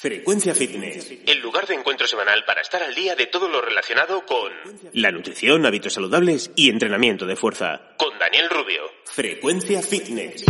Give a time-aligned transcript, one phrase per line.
[0.00, 4.24] Frecuencia Fitness, el lugar de encuentro semanal para estar al día de todo lo relacionado
[4.24, 4.52] con
[4.92, 7.80] la nutrición, hábitos saludables y entrenamiento de fuerza.
[7.96, 8.82] Con Daniel Rubio.
[9.06, 10.44] Frecuencia Fitness.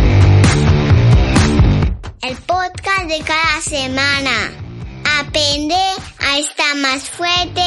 [2.20, 4.52] El podcast de cada semana.
[5.18, 5.80] Aprende
[6.18, 7.62] a estar más fuerte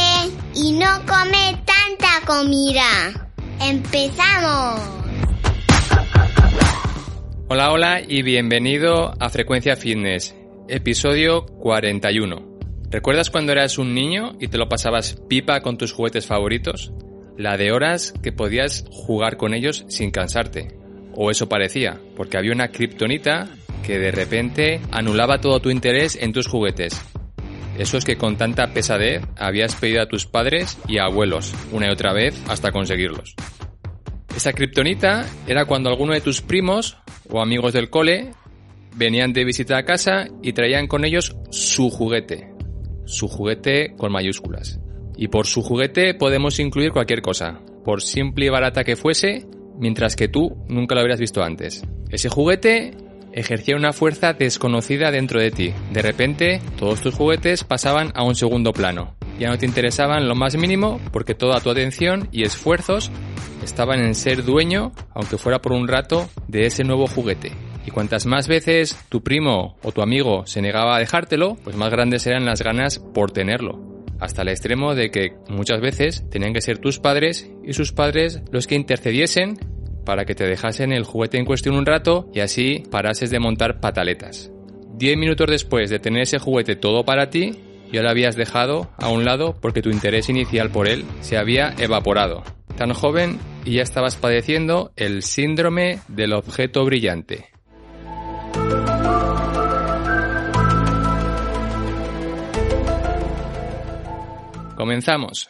[0.53, 3.31] y no comer tanta comida.
[3.59, 5.01] ¡Empezamos!
[7.53, 10.33] Hola, hola y bienvenido a Frecuencia Fitness,
[10.67, 12.59] episodio 41.
[12.89, 16.91] ¿Recuerdas cuando eras un niño y te lo pasabas pipa con tus juguetes favoritos?
[17.37, 20.77] La de horas que podías jugar con ellos sin cansarte.
[21.13, 23.49] O eso parecía, porque había una kriptonita
[23.83, 27.01] que de repente anulaba todo tu interés en tus juguetes.
[27.77, 31.91] Eso es que con tanta pesadez habías pedido a tus padres y abuelos una y
[31.91, 33.35] otra vez hasta conseguirlos.
[34.35, 36.97] Esa kriptonita era cuando alguno de tus primos
[37.29, 38.31] o amigos del cole
[38.95, 42.51] venían de visita a casa y traían con ellos su juguete.
[43.05, 44.79] Su juguete con mayúsculas.
[45.17, 49.45] Y por su juguete podemos incluir cualquier cosa, por simple y barata que fuese,
[49.77, 51.83] mientras que tú nunca lo habrías visto antes.
[52.09, 52.91] Ese juguete
[53.33, 55.73] ejercía una fuerza desconocida dentro de ti.
[55.91, 59.15] De repente, todos tus juguetes pasaban a un segundo plano.
[59.39, 63.11] Ya no te interesaban lo más mínimo porque toda tu atención y esfuerzos
[63.63, 67.51] estaban en ser dueño, aunque fuera por un rato, de ese nuevo juguete.
[67.85, 71.89] Y cuantas más veces tu primo o tu amigo se negaba a dejártelo, pues más
[71.89, 73.79] grandes eran las ganas por tenerlo.
[74.19, 78.41] Hasta el extremo de que muchas veces tenían que ser tus padres y sus padres
[78.51, 79.57] los que intercediesen
[80.05, 83.79] para que te dejasen el juguete en cuestión un rato y así parases de montar
[83.79, 84.51] pataletas.
[84.93, 87.57] Diez minutos después de tener ese juguete todo para ti,
[87.91, 91.73] ya lo habías dejado a un lado porque tu interés inicial por él se había
[91.79, 92.43] evaporado.
[92.77, 97.45] Tan joven y ya estabas padeciendo el síndrome del objeto brillante.
[104.81, 105.47] Comenzamos.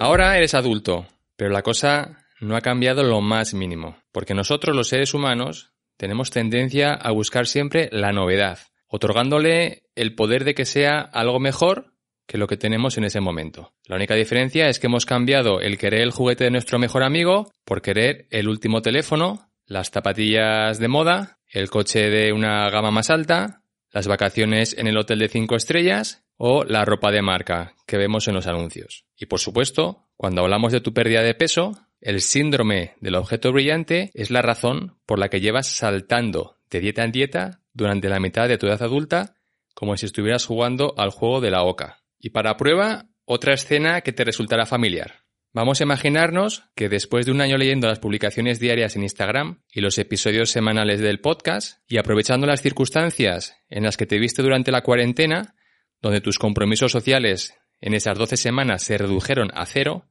[0.00, 1.06] Ahora eres adulto,
[1.36, 6.30] pero la cosa no ha cambiado lo más mínimo, porque nosotros los seres humanos tenemos
[6.30, 8.58] tendencia a buscar siempre la novedad,
[8.88, 11.94] otorgándole el poder de que sea algo mejor
[12.26, 13.74] que lo que tenemos en ese momento.
[13.86, 17.52] La única diferencia es que hemos cambiado el querer el juguete de nuestro mejor amigo
[17.64, 23.10] por querer el último teléfono, las zapatillas de moda, el coche de una gama más
[23.10, 27.98] alta, las vacaciones en el hotel de cinco estrellas o la ropa de marca que
[27.98, 29.04] vemos en los anuncios.
[29.16, 34.10] Y por supuesto, cuando hablamos de tu pérdida de peso, el síndrome del objeto brillante
[34.14, 38.48] es la razón por la que llevas saltando de dieta en dieta durante la mitad
[38.48, 39.34] de tu edad adulta
[39.74, 42.02] como si estuvieras jugando al juego de la oca.
[42.18, 45.21] Y para prueba, otra escena que te resultará familiar.
[45.54, 49.82] Vamos a imaginarnos que después de un año leyendo las publicaciones diarias en Instagram y
[49.82, 54.72] los episodios semanales del podcast, y aprovechando las circunstancias en las que te viste durante
[54.72, 55.54] la cuarentena,
[56.00, 60.08] donde tus compromisos sociales en esas 12 semanas se redujeron a cero,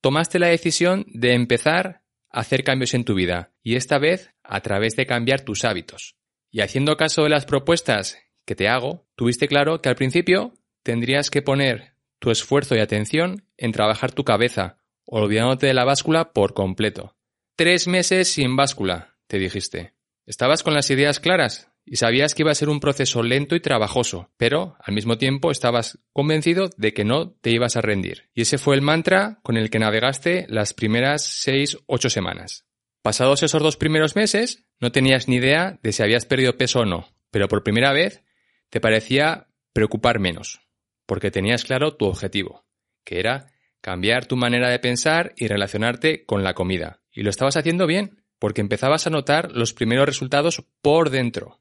[0.00, 4.60] tomaste la decisión de empezar a hacer cambios en tu vida, y esta vez a
[4.60, 6.14] través de cambiar tus hábitos.
[6.52, 10.54] Y haciendo caso de las propuestas que te hago, tuviste claro que al principio
[10.84, 11.95] tendrías que poner
[12.26, 17.14] tu esfuerzo y atención en trabajar tu cabeza, olvidándote de la báscula por completo.
[17.54, 19.94] Tres meses sin báscula, te dijiste.
[20.24, 23.60] Estabas con las ideas claras y sabías que iba a ser un proceso lento y
[23.60, 28.28] trabajoso, pero al mismo tiempo estabas convencido de que no te ibas a rendir.
[28.34, 32.66] Y ese fue el mantra con el que navegaste las primeras seis, ocho semanas.
[33.02, 36.86] Pasados esos dos primeros meses, no tenías ni idea de si habías perdido peso o
[36.86, 38.24] no, pero por primera vez
[38.68, 40.65] te parecía preocupar menos
[41.06, 42.66] porque tenías claro tu objetivo,
[43.04, 47.00] que era cambiar tu manera de pensar y relacionarte con la comida.
[47.12, 51.60] Y lo estabas haciendo bien, porque empezabas a notar los primeros resultados por dentro.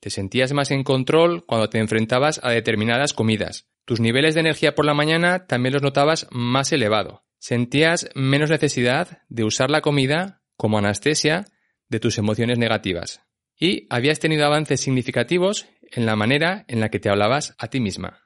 [0.00, 3.68] Te sentías más en control cuando te enfrentabas a determinadas comidas.
[3.84, 7.24] Tus niveles de energía por la mañana también los notabas más elevado.
[7.38, 11.44] Sentías menos necesidad de usar la comida como anestesia
[11.88, 13.22] de tus emociones negativas.
[13.58, 17.78] Y habías tenido avances significativos en la manera en la que te hablabas a ti
[17.78, 18.21] misma.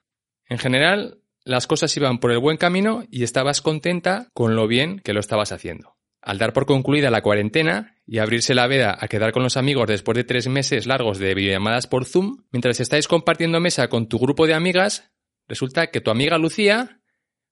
[0.48, 5.00] En general, las cosas iban por el buen camino y estabas contenta con lo bien
[5.00, 5.96] que lo estabas haciendo.
[6.20, 9.86] Al dar por concluida la cuarentena y abrirse la veda a quedar con los amigos
[9.86, 14.18] después de tres meses largos de videollamadas por Zoom, mientras estáis compartiendo mesa con tu
[14.18, 15.12] grupo de amigas,
[15.46, 17.00] resulta que tu amiga Lucía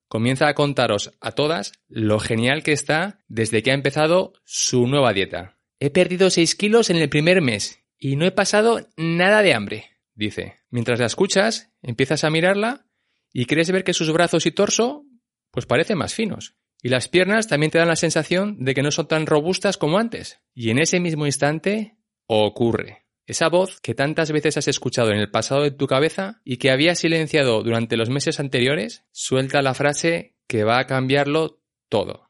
[0.09, 5.13] comienza a contaros a todas lo genial que está desde que ha empezado su nueva
[5.13, 5.57] dieta.
[5.79, 9.94] He perdido 6 kilos en el primer mes y no he pasado nada de hambre,
[10.15, 10.55] dice.
[10.69, 12.87] Mientras la escuchas, empiezas a mirarla
[13.31, 15.05] y crees ver que sus brazos y torso
[15.51, 16.55] pues parecen más finos.
[16.81, 19.97] Y las piernas también te dan la sensación de que no son tan robustas como
[19.97, 20.39] antes.
[20.53, 21.97] Y en ese mismo instante
[22.27, 23.05] ocurre.
[23.27, 26.69] Esa voz que tantas veces has escuchado en el pasado de tu cabeza y que
[26.69, 32.29] habías silenciado durante los meses anteriores, suelta la frase que va a cambiarlo todo.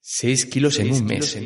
[0.00, 1.38] Seis kilos en un mes.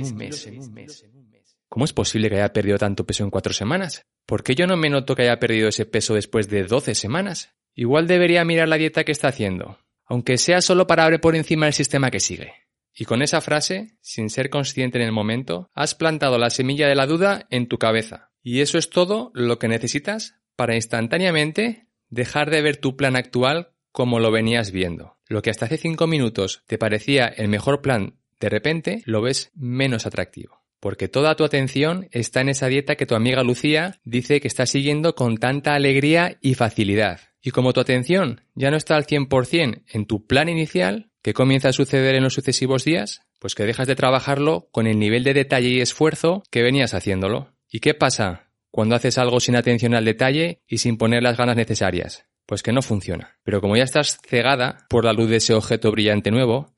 [1.68, 4.06] ¿Cómo es posible que haya perdido tanto peso en cuatro semanas?
[4.26, 7.54] ¿Por qué yo no me noto que haya perdido ese peso después de doce semanas?
[7.74, 11.66] Igual debería mirar la dieta que está haciendo, aunque sea solo para abrir por encima
[11.66, 12.52] del sistema que sigue.
[12.94, 16.94] Y con esa frase, sin ser consciente en el momento, has plantado la semilla de
[16.94, 18.30] la duda en tu cabeza.
[18.42, 23.72] Y eso es todo lo que necesitas para instantáneamente dejar de ver tu plan actual
[23.90, 25.16] como lo venías viendo.
[25.26, 29.50] Lo que hasta hace cinco minutos te parecía el mejor plan, de repente lo ves
[29.54, 34.40] menos atractivo porque toda tu atención está en esa dieta que tu amiga Lucía dice
[34.40, 37.20] que está siguiendo con tanta alegría y facilidad.
[37.40, 41.68] Y como tu atención ya no está al 100% en tu plan inicial, ¿qué comienza
[41.68, 43.22] a suceder en los sucesivos días?
[43.38, 47.54] Pues que dejas de trabajarlo con el nivel de detalle y esfuerzo que venías haciéndolo.
[47.70, 51.54] ¿Y qué pasa cuando haces algo sin atención al detalle y sin poner las ganas
[51.54, 52.26] necesarias?
[52.44, 53.38] Pues que no funciona.
[53.44, 56.74] Pero como ya estás cegada por la luz de ese objeto brillante nuevo,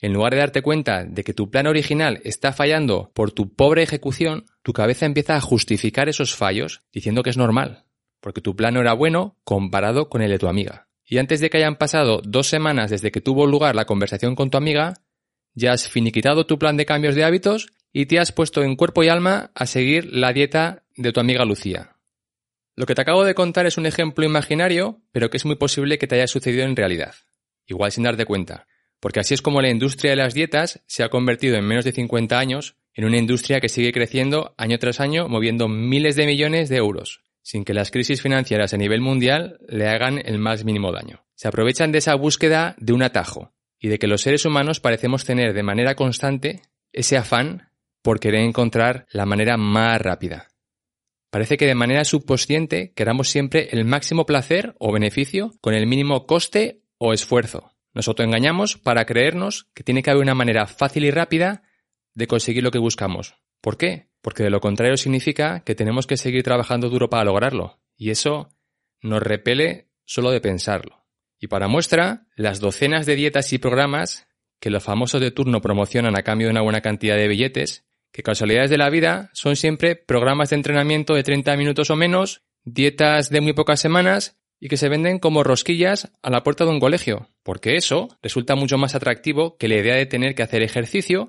[0.00, 3.82] en lugar de darte cuenta de que tu plan original está fallando por tu pobre
[3.82, 7.84] ejecución, tu cabeza empieza a justificar esos fallos diciendo que es normal,
[8.20, 10.88] porque tu plan era bueno comparado con el de tu amiga.
[11.04, 14.50] Y antes de que hayan pasado dos semanas desde que tuvo lugar la conversación con
[14.50, 14.94] tu amiga,
[15.54, 19.02] ya has finiquitado tu plan de cambios de hábitos y te has puesto en cuerpo
[19.02, 21.96] y alma a seguir la dieta de tu amiga Lucía.
[22.74, 25.98] Lo que te acabo de contar es un ejemplo imaginario, pero que es muy posible
[25.98, 27.14] que te haya sucedido en realidad,
[27.66, 28.66] igual sin darte cuenta
[29.00, 31.92] porque así es como la industria de las dietas se ha convertido en menos de
[31.92, 36.68] 50 años en una industria que sigue creciendo año tras año moviendo miles de millones
[36.68, 40.92] de euros, sin que las crisis financieras a nivel mundial le hagan el más mínimo
[40.92, 41.24] daño.
[41.34, 45.24] Se aprovechan de esa búsqueda de un atajo y de que los seres humanos parecemos
[45.24, 46.62] tener de manera constante
[46.92, 47.70] ese afán
[48.02, 50.48] por querer encontrar la manera más rápida.
[51.30, 56.26] Parece que de manera subconsciente queramos siempre el máximo placer o beneficio con el mínimo
[56.26, 57.72] coste o esfuerzo.
[57.92, 61.62] Nos autoengañamos para creernos que tiene que haber una manera fácil y rápida
[62.14, 63.34] de conseguir lo que buscamos.
[63.60, 64.10] ¿Por qué?
[64.22, 67.80] Porque de lo contrario significa que tenemos que seguir trabajando duro para lograrlo.
[67.96, 68.50] Y eso
[69.02, 71.06] nos repele solo de pensarlo.
[71.38, 74.28] Y para muestra, las docenas de dietas y programas
[74.60, 78.22] que los famosos de turno promocionan a cambio de una buena cantidad de billetes, que
[78.22, 83.30] casualidades de la vida son siempre programas de entrenamiento de 30 minutos o menos, dietas
[83.30, 86.80] de muy pocas semanas y que se venden como rosquillas a la puerta de un
[86.80, 91.28] colegio, porque eso resulta mucho más atractivo que la idea de tener que hacer ejercicio,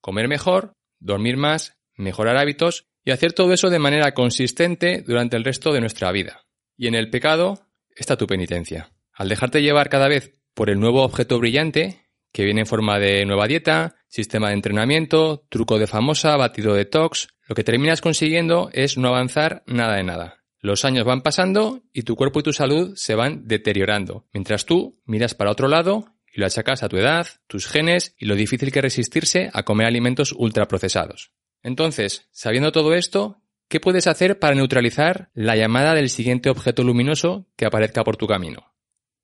[0.00, 5.44] comer mejor, dormir más, mejorar hábitos y hacer todo eso de manera consistente durante el
[5.44, 6.44] resto de nuestra vida.
[6.76, 7.60] Y en el pecado
[7.94, 8.90] está tu penitencia.
[9.12, 12.02] Al dejarte llevar cada vez por el nuevo objeto brillante,
[12.32, 16.84] que viene en forma de nueva dieta, sistema de entrenamiento, truco de famosa, batido de
[16.84, 20.35] tox, lo que terminas consiguiendo es no avanzar nada de nada.
[20.60, 25.00] Los años van pasando y tu cuerpo y tu salud se van deteriorando, mientras tú
[25.04, 28.72] miras para otro lado y lo achacas a tu edad, tus genes y lo difícil
[28.72, 31.32] que resistirse a comer alimentos ultraprocesados.
[31.62, 37.46] Entonces, sabiendo todo esto, ¿qué puedes hacer para neutralizar la llamada del siguiente objeto luminoso
[37.56, 38.72] que aparezca por tu camino?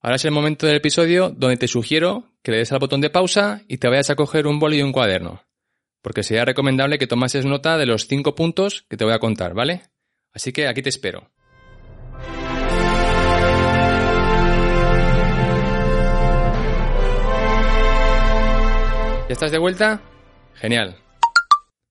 [0.00, 3.10] Ahora es el momento del episodio donde te sugiero que le des al botón de
[3.10, 5.44] pausa y te vayas a coger un boli y un cuaderno,
[6.02, 9.54] porque sería recomendable que tomases nota de los cinco puntos que te voy a contar,
[9.54, 9.91] ¿vale?
[10.32, 11.30] Así que aquí te espero.
[19.28, 20.02] ¿Ya estás de vuelta?
[20.54, 20.98] Genial.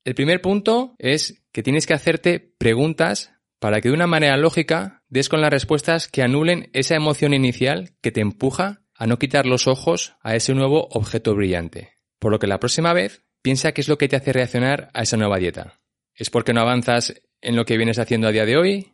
[0.04, 5.04] El primer punto es que tienes que hacerte preguntas para que de una manera lógica
[5.10, 9.46] des con las respuestas que anulen esa emoción inicial que te empuja a no quitar
[9.46, 11.98] los ojos a ese nuevo objeto brillante.
[12.20, 15.04] Por lo que la próxima vez piensa qué es lo que te hace reaccionar a
[15.04, 15.80] esa nueva dieta.
[16.14, 18.94] ¿Es porque no avanzas en lo que vienes haciendo a día de hoy?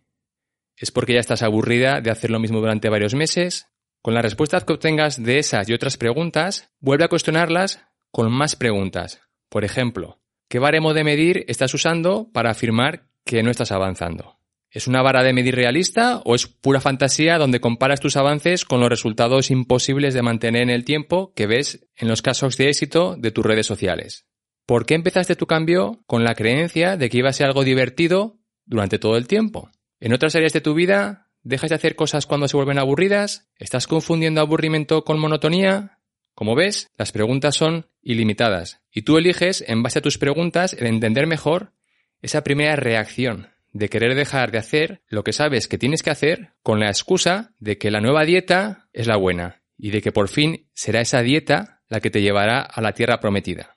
[0.75, 3.67] ¿Es porque ya estás aburrida de hacer lo mismo durante varios meses?
[4.01, 8.55] Con las respuestas que obtengas de esas y otras preguntas, vuelve a cuestionarlas con más
[8.55, 9.21] preguntas.
[9.49, 14.37] Por ejemplo, ¿qué baremo de medir estás usando para afirmar que no estás avanzando?
[14.69, 18.79] ¿Es una vara de medir realista o es pura fantasía donde comparas tus avances con
[18.79, 23.15] los resultados imposibles de mantener en el tiempo que ves en los casos de éxito
[23.17, 24.27] de tus redes sociales?
[24.65, 28.36] ¿Por qué empezaste tu cambio con la creencia de que iba a ser algo divertido
[28.67, 29.71] durante todo el tiempo?
[29.99, 33.49] En otras áreas de tu vida, ¿dejas de hacer cosas cuando se vuelven aburridas?
[33.57, 35.99] ¿Estás confundiendo aburrimiento con monotonía?
[36.35, 40.85] Como ves, las preguntas son ilimitadas y tú eliges, en base a tus preguntas, el
[40.85, 41.73] entender mejor
[42.21, 46.53] esa primera reacción de querer dejar de hacer lo que sabes que tienes que hacer
[46.63, 50.29] con la excusa de que la nueva dieta es la buena y de que por
[50.29, 53.76] fin será esa dieta la que te llevará a la tierra prometida.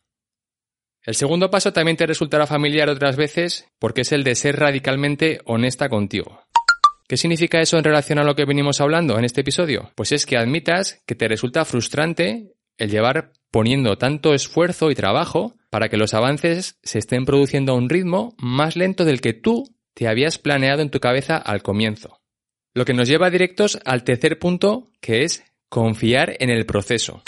[1.04, 5.40] El segundo paso también te resultará familiar otras veces porque es el de ser radicalmente
[5.47, 6.42] honesta contigo.
[7.09, 9.90] ¿Qué significa eso en relación a lo que venimos hablando en este episodio?
[9.97, 15.54] Pues es que admitas que te resulta frustrante el llevar poniendo tanto esfuerzo y trabajo
[15.71, 19.64] para que los avances se estén produciendo a un ritmo más lento del que tú
[19.95, 22.21] te habías planeado en tu cabeza al comienzo.
[22.75, 27.23] Lo que nos lleva directos al tercer punto, que es confiar en el proceso.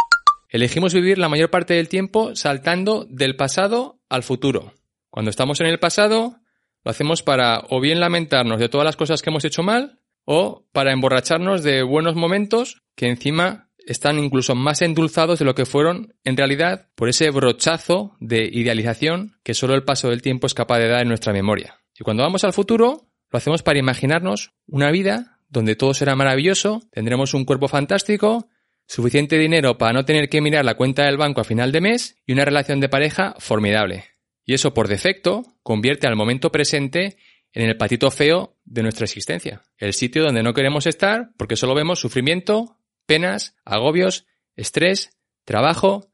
[0.52, 4.74] Elegimos vivir la mayor parte del tiempo saltando del pasado al futuro.
[5.08, 6.40] Cuando estamos en el pasado,
[6.84, 10.66] lo hacemos para o bien lamentarnos de todas las cosas que hemos hecho mal, o
[10.72, 16.14] para emborracharnos de buenos momentos que encima están incluso más endulzados de lo que fueron
[16.22, 20.80] en realidad por ese brochazo de idealización que solo el paso del tiempo es capaz
[20.80, 21.80] de dar en nuestra memoria.
[21.98, 26.82] Y cuando vamos al futuro, lo hacemos para imaginarnos una vida donde todo será maravilloso,
[26.92, 28.48] tendremos un cuerpo fantástico,
[28.92, 32.16] suficiente dinero para no tener que mirar la cuenta del banco a final de mes
[32.26, 34.04] y una relación de pareja formidable.
[34.44, 37.16] Y eso por defecto convierte al momento presente
[37.54, 41.74] en el patito feo de nuestra existencia, el sitio donde no queremos estar porque solo
[41.74, 46.10] vemos sufrimiento, penas, agobios, estrés, trabajo,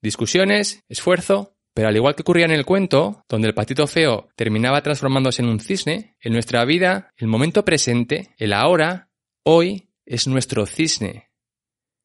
[0.00, 4.82] discusiones, esfuerzo, pero al igual que ocurría en el cuento, donde el patito feo terminaba
[4.82, 9.10] transformándose en un cisne, en nuestra vida, el momento presente, el ahora,
[9.42, 11.31] hoy, es nuestro cisne.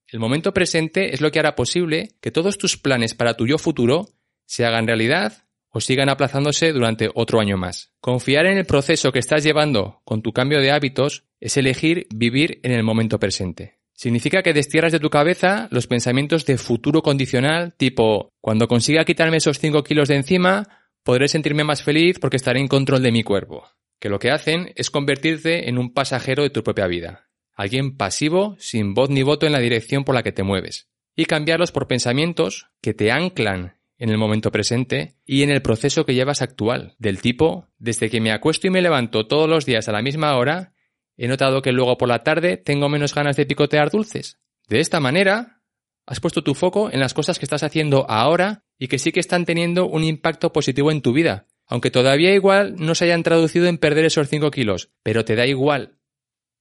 [0.10, 3.58] El momento presente es lo que hará posible que todos tus planes para tu yo
[3.58, 4.08] futuro
[4.46, 7.92] se hagan realidad o sigan aplazándose durante otro año más.
[8.00, 12.62] Confiar en el proceso que estás llevando con tu cambio de hábitos es elegir vivir
[12.64, 13.80] en el momento presente.
[13.94, 19.38] Significa que destierras de tu cabeza los pensamientos de futuro condicional, tipo, cuando consiga quitarme
[19.38, 20.64] esos 5 kilos de encima,
[21.04, 23.68] podré sentirme más feliz porque estaré en control de mi cuerpo.
[24.00, 27.27] Que lo que hacen es convertirte en un pasajero de tu propia vida.
[27.58, 30.88] Alguien pasivo, sin voz ni voto en la dirección por la que te mueves.
[31.14, 36.06] Y cambiarlos por pensamientos que te anclan en el momento presente y en el proceso
[36.06, 36.96] que llevas actual.
[37.00, 40.38] Del tipo, desde que me acuesto y me levanto todos los días a la misma
[40.38, 40.76] hora,
[41.18, 44.40] He notado que luego por la tarde tengo menos ganas de picotear dulces.
[44.70, 45.62] De esta manera,
[46.06, 49.20] has puesto tu foco en las cosas que estás haciendo ahora y que sí que
[49.20, 53.66] están teniendo un impacto positivo en tu vida, aunque todavía igual no se hayan traducido
[53.66, 55.97] en perder esos 5 kilos, pero te da igual,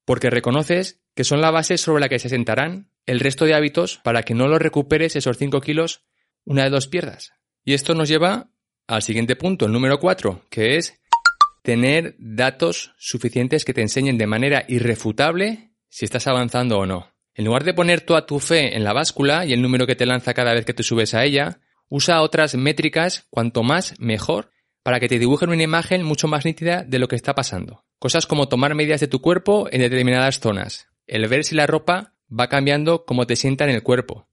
[0.07, 3.99] porque reconoces que son la base sobre la que se sentarán el resto de hábitos
[3.99, 6.05] para que no los recuperes esos 5 kilos
[6.45, 7.33] una de dos pierdas.
[7.65, 8.51] Y esto nos lleva
[8.87, 11.01] al siguiente punto, el número 4, que es
[11.63, 17.13] tener datos suficientes que te enseñen de manera irrefutable si estás avanzando o no.
[17.35, 20.07] En lugar de poner toda tu fe en la báscula y el número que te
[20.07, 21.59] lanza cada vez que te subes a ella,
[21.89, 24.53] usa otras métricas cuanto más mejor
[24.85, 27.86] para que te dibujen una imagen mucho más nítida de lo que está pasando.
[27.99, 32.15] Cosas como tomar medidas de tu cuerpo en determinadas zonas, el ver si la ropa
[32.29, 34.29] va cambiando como te sienta en el cuerpo,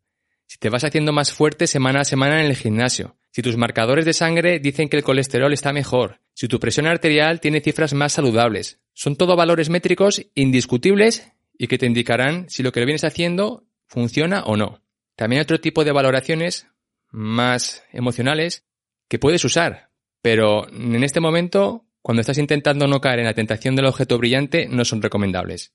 [0.46, 4.06] si te vas haciendo más fuerte semana a semana en el gimnasio, si tus marcadores
[4.06, 8.14] de sangre dicen que el colesterol está mejor, si tu presión arterial tiene cifras más
[8.14, 8.80] saludables.
[8.94, 14.44] Son todo valores métricos indiscutibles y que te indicarán si lo que vienes haciendo funciona
[14.44, 14.84] o no.
[15.16, 16.68] También hay otro tipo de valoraciones
[17.10, 18.66] más emocionales
[19.08, 19.90] que puedes usar,
[20.22, 24.68] pero en este momento, cuando estás intentando no caer en la tentación del objeto brillante,
[24.70, 25.74] no son recomendables.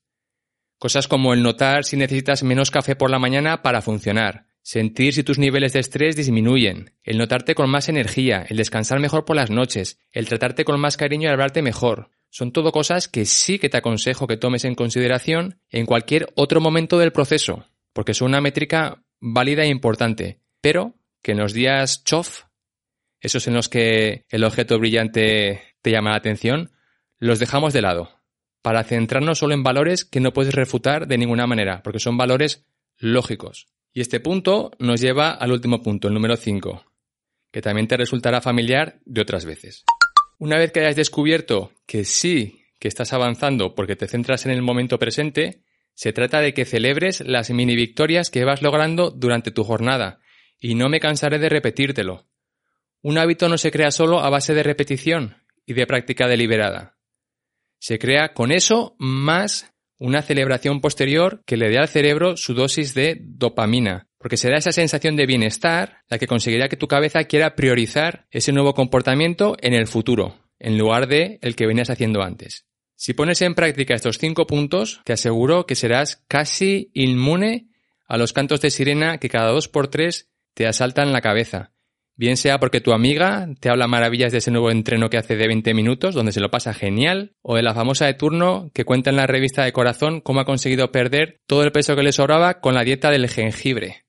[0.77, 5.23] Cosas como el notar si necesitas menos café por la mañana para funcionar, sentir si
[5.23, 9.49] tus niveles de estrés disminuyen, el notarte con más energía, el descansar mejor por las
[9.49, 12.11] noches, el tratarte con más cariño y hablarte mejor.
[12.29, 16.61] Son todo cosas que sí que te aconsejo que tomes en consideración en cualquier otro
[16.61, 20.93] momento del proceso, porque son una métrica válida e importante, pero
[21.23, 22.43] que en los días chof,
[23.19, 26.71] esos en los que el objeto brillante te llama la atención,
[27.19, 28.09] los dejamos de lado,
[28.61, 32.65] para centrarnos solo en valores que no puedes refutar de ninguna manera, porque son valores
[32.97, 33.67] lógicos.
[33.93, 36.85] Y este punto nos lleva al último punto, el número 5,
[37.51, 39.83] que también te resultará familiar de otras veces.
[40.37, 44.61] Una vez que hayas descubierto que sí, que estás avanzando porque te centras en el
[44.61, 49.63] momento presente, se trata de que celebres las mini victorias que vas logrando durante tu
[49.63, 50.19] jornada,
[50.59, 52.27] y no me cansaré de repetírtelo.
[53.01, 55.38] Un hábito no se crea solo a base de repetición
[55.69, 56.97] y de práctica deliberada.
[57.79, 62.95] Se crea con eso más una celebración posterior que le dé al cerebro su dosis
[62.95, 67.55] de dopamina, porque será esa sensación de bienestar la que conseguirá que tu cabeza quiera
[67.55, 72.65] priorizar ese nuevo comportamiento en el futuro, en lugar de el que venías haciendo antes.
[72.95, 77.67] Si pones en práctica estos cinco puntos, te aseguro que serás casi inmune
[78.07, 81.73] a los cantos de sirena que cada dos por tres te asaltan la cabeza.
[82.19, 85.47] Bien sea porque tu amiga te habla maravillas de ese nuevo entreno que hace de
[85.47, 89.09] 20 minutos, donde se lo pasa genial, o de la famosa de turno que cuenta
[89.09, 92.59] en la revista de corazón cómo ha conseguido perder todo el peso que le sobraba
[92.59, 94.03] con la dieta del jengibre.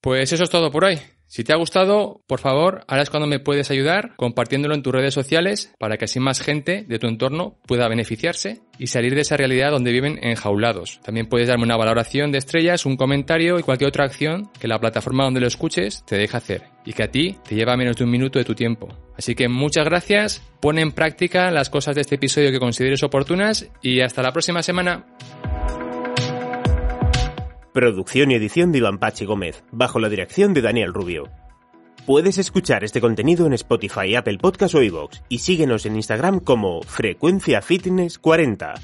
[0.00, 0.98] Pues eso es todo por hoy.
[1.34, 4.92] Si te ha gustado, por favor, ahora es cuando me puedes ayudar compartiéndolo en tus
[4.92, 9.22] redes sociales para que así más gente de tu entorno pueda beneficiarse y salir de
[9.22, 11.00] esa realidad donde viven enjaulados.
[11.02, 14.78] También puedes darme una valoración de estrellas, un comentario y cualquier otra acción que la
[14.78, 18.04] plataforma donde lo escuches te deje hacer y que a ti te lleva menos de
[18.04, 18.86] un minuto de tu tiempo.
[19.18, 23.68] Así que muchas gracias, pon en práctica las cosas de este episodio que consideres oportunas
[23.82, 25.04] y hasta la próxima semana.
[27.74, 31.28] Producción y edición de Iván Pachi Gómez, bajo la dirección de Daniel Rubio.
[32.06, 36.82] Puedes escuchar este contenido en Spotify, Apple Podcast o iVoox y síguenos en Instagram como
[36.82, 38.74] Frecuencia Fitness 40.